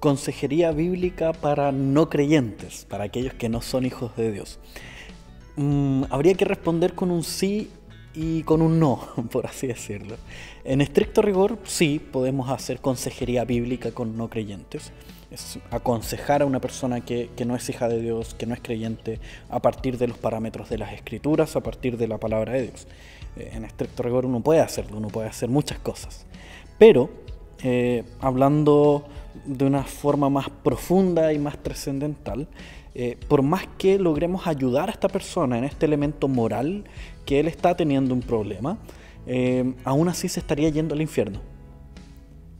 consejería 0.00 0.70
bíblica 0.72 1.32
para 1.32 1.72
no 1.72 2.08
creyentes, 2.08 2.86
para 2.88 3.04
aquellos 3.04 3.34
que 3.34 3.48
no 3.48 3.62
son 3.62 3.86
hijos 3.86 4.16
de 4.16 4.32
Dios. 4.32 4.58
Mm, 5.56 6.04
habría 6.10 6.34
que 6.34 6.44
responder 6.44 6.94
con 6.94 7.10
un 7.10 7.24
sí 7.24 7.70
y 8.14 8.42
con 8.42 8.62
un 8.62 8.78
no, 8.78 9.00
por 9.30 9.46
así 9.46 9.66
decirlo. 9.66 10.16
En 10.64 10.80
estricto 10.80 11.22
rigor, 11.22 11.58
sí, 11.64 11.98
podemos 11.98 12.50
hacer 12.50 12.80
consejería 12.80 13.44
bíblica 13.44 13.92
con 13.92 14.16
no 14.16 14.28
creyentes. 14.28 14.92
Es 15.30 15.58
aconsejar 15.70 16.42
a 16.42 16.46
una 16.46 16.60
persona 16.60 17.00
que, 17.00 17.30
no 17.46 17.54
es 17.54 17.68
hija 17.68 17.88
de 17.88 18.00
Dios, 18.00 18.34
que 18.34 18.46
no 18.46 18.54
es 18.54 18.60
creyente, 18.60 19.20
a 19.50 19.60
partir 19.60 19.98
de 19.98 20.08
los 20.08 20.16
parámetros 20.16 20.70
de 20.70 20.78
las 20.78 20.92
escrituras, 20.92 21.54
a 21.54 21.60
partir 21.60 21.98
de 21.98 22.08
la 22.08 22.18
palabra 22.18 22.54
de 22.54 22.62
Dios. 22.62 22.86
Eh, 23.36 23.50
en 23.52 23.64
estricto 23.64 24.02
rigor 24.02 24.24
uno 24.26 24.40
puede 24.40 24.60
hacerlo, 24.60 24.96
uno 24.96 25.08
puede 25.08 25.28
hacer 25.28 25.48
muchas 25.48 25.78
cosas. 25.78 26.24
Pero, 26.78 27.10
eh, 27.62 28.04
hablando 28.20 29.06
de 29.44 29.64
una 29.64 29.84
forma 29.84 30.28
más 30.28 30.48
profunda 30.50 31.32
y 31.32 31.38
más 31.38 31.62
trascendental, 31.62 32.48
eh, 32.94 33.18
por 33.28 33.42
más 33.42 33.66
que 33.78 33.98
logremos 33.98 34.46
ayudar 34.46 34.88
a 34.88 34.92
esta 34.92 35.08
persona 35.08 35.58
en 35.58 35.64
este 35.64 35.86
elemento 35.86 36.28
moral 36.28 36.84
que 37.26 37.40
él 37.40 37.48
está 37.48 37.76
teniendo 37.76 38.14
un 38.14 38.20
problema, 38.20 38.78
eh, 39.26 39.74
aún 39.84 40.08
así 40.08 40.28
se 40.28 40.40
estaría 40.40 40.68
yendo 40.70 40.94
al 40.94 41.02
infierno. 41.02 41.40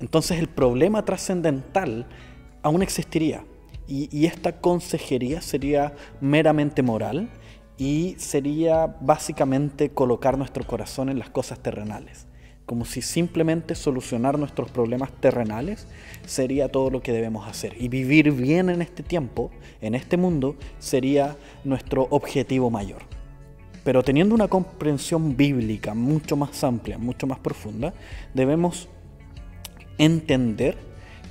Entonces 0.01 0.39
el 0.39 0.49
problema 0.49 1.05
trascendental 1.05 2.07
aún 2.63 2.83
existiría 2.83 3.45
y, 3.87 4.09
y 4.17 4.27
esta 4.27 4.61
consejería 4.61 5.41
sería 5.41 5.95
meramente 6.21 6.83
moral 6.83 7.31
y 7.77 8.15
sería 8.19 8.97
básicamente 9.01 9.91
colocar 9.91 10.37
nuestro 10.39 10.65
corazón 10.67 11.09
en 11.09 11.19
las 11.19 11.31
cosas 11.31 11.61
terrenales 11.61 12.29
como 12.69 12.85
si 12.85 13.01
simplemente 13.01 13.75
solucionar 13.75 14.39
nuestros 14.39 14.71
problemas 14.71 15.11
terrenales 15.21 15.87
sería 16.27 16.69
todo 16.69 16.91
lo 16.91 17.01
que 17.01 17.13
debemos 17.13 17.49
hacer. 17.49 17.75
Y 17.81 17.89
vivir 17.89 18.31
bien 18.31 18.69
en 18.69 18.83
este 18.83 19.03
tiempo, 19.03 19.51
en 19.81 19.95
este 19.95 20.19
mundo, 20.19 20.55
sería 20.79 21.35
nuestro 21.65 22.07
objetivo 22.11 22.69
mayor. 22.69 23.01
Pero 23.85 24.03
teniendo 24.03 24.35
una 24.35 24.49
comprensión 24.49 25.35
bíblica 25.35 25.95
mucho 25.95 26.37
más 26.37 26.63
amplia, 26.63 26.99
mucho 26.99 27.27
más 27.27 27.39
profunda, 27.39 27.95
debemos 28.35 28.91
entender 29.97 30.77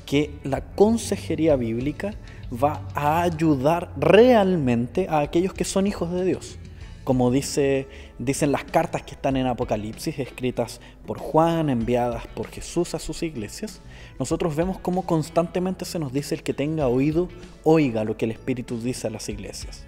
que 0.07 0.31
la 0.44 0.61
consejería 0.61 1.55
bíblica 1.55 2.16
va 2.51 2.81
a 2.95 3.22
ayudar 3.22 3.94
realmente 3.95 5.05
a 5.07 5.19
aquellos 5.19 5.53
que 5.53 5.66
son 5.66 5.85
hijos 5.85 6.11
de 6.11 6.25
Dios 6.25 6.57
como 7.08 7.31
dice, 7.31 7.88
dicen 8.19 8.52
las 8.52 8.66
cartas 8.66 9.02
que 9.02 9.11
están 9.11 9.38
en 9.38 9.47
Apocalipsis, 9.47 10.19
escritas 10.19 10.81
por 11.05 11.19
Juan, 11.19 11.69
enviadas 11.69 12.27
por 12.27 12.50
Jesús 12.50 12.94
a 12.95 13.00
sus 13.00 13.23
iglesias, 13.23 13.80
nosotros 14.19 14.58
vemos 14.58 14.77
cómo 14.77 15.05
constantemente 15.05 15.85
se 15.85 16.00
nos 16.00 16.11
dice 16.11 16.35
el 16.35 16.44
que 16.44 16.53
tenga 16.53 16.89
oído, 16.89 17.30
oiga 17.63 18.03
lo 18.03 18.17
que 18.17 18.25
el 18.25 18.31
Espíritu 18.31 18.78
dice 18.78 19.08
a 19.08 19.09
las 19.09 19.30
iglesias. 19.30 19.85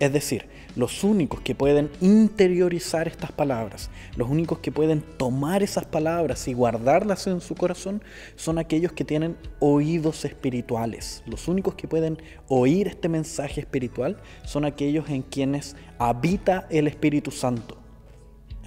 Es 0.00 0.12
decir, 0.12 0.46
los 0.76 1.02
únicos 1.02 1.40
que 1.40 1.56
pueden 1.56 1.90
interiorizar 2.00 3.08
estas 3.08 3.32
palabras, 3.32 3.90
los 4.16 4.28
únicos 4.30 4.60
que 4.60 4.70
pueden 4.70 5.02
tomar 5.02 5.64
esas 5.64 5.86
palabras 5.86 6.46
y 6.46 6.54
guardarlas 6.54 7.26
en 7.26 7.40
su 7.40 7.56
corazón, 7.56 8.00
son 8.36 8.58
aquellos 8.58 8.92
que 8.92 9.04
tienen 9.04 9.36
oídos 9.58 10.24
espirituales. 10.24 11.24
Los 11.26 11.48
únicos 11.48 11.74
que 11.74 11.88
pueden 11.88 12.22
oír 12.46 12.86
este 12.86 13.08
mensaje 13.08 13.60
espiritual 13.60 14.18
son 14.44 14.64
aquellos 14.64 15.08
en 15.10 15.22
quienes 15.22 15.74
habita 15.98 16.68
el 16.70 16.86
Espíritu 16.86 17.32
Santo. 17.32 17.76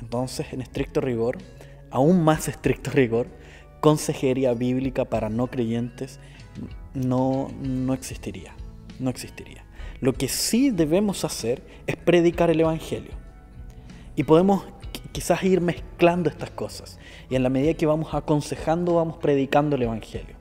Entonces, 0.02 0.48
en 0.52 0.62
estricto 0.62 1.00
rigor, 1.00 1.38
aún 1.92 2.24
más 2.26 2.50
estricto 2.50 2.92
rigor, 2.92 3.28
consejería 3.80 4.54
bíblica 4.54 5.06
para 5.06 5.30
no 5.30 5.48
creyentes 5.48 6.20
no, 6.94 7.50
no 7.62 7.94
existiría. 7.94 8.54
No 9.00 9.10
existiría. 9.10 9.64
Lo 10.02 10.14
que 10.14 10.28
sí 10.28 10.72
debemos 10.72 11.24
hacer 11.24 11.62
es 11.86 11.96
predicar 11.96 12.50
el 12.50 12.60
Evangelio. 12.60 13.12
Y 14.16 14.24
podemos 14.24 14.64
quizás 15.12 15.44
ir 15.44 15.62
mezclando 15.62 16.28
estas 16.28 16.50
cosas. 16.50 17.00
Y 17.30 17.36
en 17.36 17.44
la 17.44 17.50
medida 17.50 17.76
que 17.76 17.86
vamos 17.86 18.14
aconsejando, 18.14 18.96
vamos 18.96 19.18
predicando 19.18 19.76
el 19.76 19.84
Evangelio. 19.84 20.36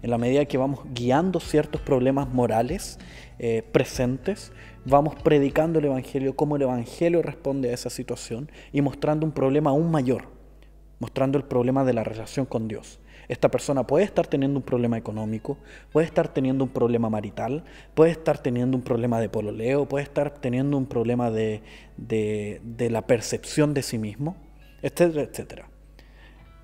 En 0.00 0.10
la 0.10 0.18
medida 0.18 0.46
que 0.46 0.56
vamos 0.56 0.80
guiando 0.94 1.40
ciertos 1.40 1.80
problemas 1.82 2.28
morales 2.28 2.98
eh, 3.38 3.62
presentes, 3.70 4.50
vamos 4.86 5.14
predicando 5.14 5.78
el 5.78 5.84
Evangelio, 5.84 6.34
cómo 6.34 6.56
el 6.56 6.62
Evangelio 6.62 7.20
responde 7.22 7.70
a 7.70 7.74
esa 7.74 7.90
situación 7.90 8.50
y 8.72 8.80
mostrando 8.80 9.26
un 9.26 9.32
problema 9.32 9.70
aún 9.70 9.90
mayor, 9.90 10.24
mostrando 10.98 11.36
el 11.36 11.44
problema 11.44 11.84
de 11.84 11.92
la 11.92 12.02
relación 12.02 12.46
con 12.46 12.66
Dios. 12.66 12.98
Esta 13.28 13.50
persona 13.50 13.86
puede 13.86 14.04
estar 14.04 14.26
teniendo 14.26 14.58
un 14.58 14.64
problema 14.64 14.98
económico, 14.98 15.58
puede 15.92 16.06
estar 16.06 16.28
teniendo 16.28 16.64
un 16.64 16.70
problema 16.70 17.08
marital, 17.08 17.62
puede 17.94 18.10
estar 18.10 18.38
teniendo 18.38 18.76
un 18.76 18.82
problema 18.82 19.20
de 19.20 19.28
pololeo, 19.28 19.88
puede 19.88 20.04
estar 20.04 20.30
teniendo 20.34 20.76
un 20.76 20.86
problema 20.86 21.30
de, 21.30 21.62
de, 21.96 22.90
la 22.90 23.06
percepción 23.06 23.74
de 23.74 23.82
sí 23.82 23.98
mismo, 23.98 24.36
etcétera, 24.82 25.22
etcétera. 25.22 25.68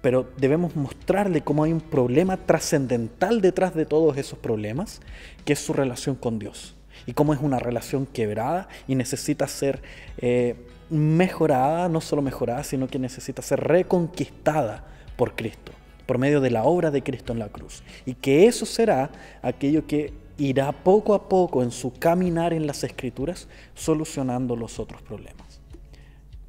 Pero 0.02 0.30
debemos 0.36 0.76
mostrarle 0.76 1.42
cómo 1.42 1.64
hay 1.64 1.72
un 1.72 1.80
problema 1.80 2.36
trascendental 2.36 3.40
detrás 3.40 3.74
de 3.74 3.84
todos 3.84 4.16
esos 4.16 4.38
problemas, 4.38 5.00
que 5.44 5.52
es 5.52 5.58
su 5.58 5.72
relación 5.72 6.16
con 6.16 6.38
Dios. 6.38 6.76
Y 7.06 7.12
cómo 7.12 7.32
es 7.32 7.40
una 7.40 7.58
relación 7.58 8.06
quebrada 8.06 8.68
y 8.88 8.96
necesita 8.96 9.46
ser 9.46 9.80
eh, 10.18 10.56
mejorada, 10.90 11.88
no 11.88 12.00
solo 12.00 12.22
mejorada, 12.22 12.64
sino 12.64 12.88
que 12.88 12.98
necesita 12.98 13.42
ser 13.42 13.60
reconquistada 13.60 14.84
por 15.16 15.34
Cristo 15.34 15.72
por 16.08 16.16
medio 16.16 16.40
de 16.40 16.50
la 16.50 16.64
obra 16.64 16.90
de 16.90 17.02
Cristo 17.02 17.34
en 17.34 17.38
la 17.38 17.50
cruz. 17.50 17.82
Y 18.06 18.14
que 18.14 18.46
eso 18.46 18.64
será 18.64 19.10
aquello 19.42 19.86
que 19.86 20.14
irá 20.38 20.72
poco 20.72 21.12
a 21.12 21.28
poco 21.28 21.62
en 21.62 21.70
su 21.70 21.92
caminar 21.92 22.54
en 22.54 22.66
las 22.66 22.82
escrituras 22.82 23.46
solucionando 23.74 24.56
los 24.56 24.78
otros 24.78 25.02
problemas. 25.02 25.60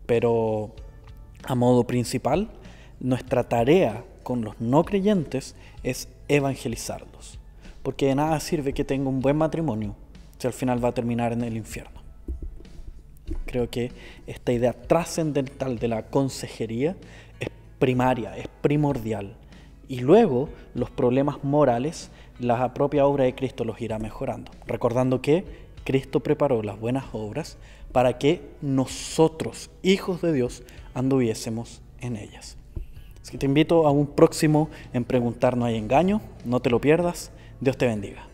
Pero 0.05 0.71
a 1.43 1.55
modo 1.55 1.83
principal, 1.83 2.47
nuestra 3.01 3.49
tarea 3.49 4.05
con 4.23 4.45
los 4.45 4.61
no 4.61 4.85
creyentes 4.85 5.55
es 5.83 6.07
evangelizarlos. 6.29 7.37
Porque 7.83 8.05
de 8.05 8.15
nada 8.15 8.39
sirve 8.39 8.71
que 8.71 8.85
tenga 8.85 9.09
un 9.09 9.19
buen 9.19 9.35
matrimonio 9.35 9.93
si 10.37 10.47
al 10.47 10.53
final 10.53 10.81
va 10.81 10.87
a 10.87 10.93
terminar 10.93 11.33
en 11.33 11.43
el 11.43 11.57
infierno. 11.57 11.99
Creo 13.45 13.69
que 13.69 13.91
esta 14.25 14.53
idea 14.53 14.71
trascendental 14.71 15.79
de 15.79 15.89
la 15.89 16.03
consejería 16.03 16.95
es 17.41 17.49
primaria, 17.77 18.37
es 18.37 18.47
primordial 18.61 19.35
y 19.89 19.99
luego 19.99 20.47
los 20.75 20.89
problemas 20.89 21.43
morales, 21.43 22.11
la 22.39 22.73
propia 22.73 23.05
obra 23.05 23.25
de 23.25 23.35
Cristo 23.35 23.65
los 23.65 23.81
irá 23.81 23.99
mejorando. 23.99 24.51
Recordando 24.65 25.21
que 25.21 25.43
Cristo 25.83 26.21
preparó 26.21 26.61
las 26.61 26.79
buenas 26.79 27.05
obras 27.11 27.57
para 27.91 28.19
que 28.19 28.41
nosotros, 28.61 29.71
hijos 29.81 30.21
de 30.21 30.31
Dios, 30.31 30.63
anduviésemos 30.93 31.81
en 31.99 32.15
ellas. 32.15 32.55
Así 33.21 33.31
que 33.31 33.39
te 33.39 33.47
invito 33.47 33.87
a 33.87 33.91
un 33.91 34.07
próximo 34.07 34.69
en 34.93 35.03
Preguntar 35.03 35.57
No 35.57 35.65
hay 35.65 35.75
engaño. 35.75 36.21
No 36.45 36.61
te 36.61 36.69
lo 36.69 36.79
pierdas. 36.79 37.31
Dios 37.59 37.75
te 37.75 37.87
bendiga. 37.87 38.27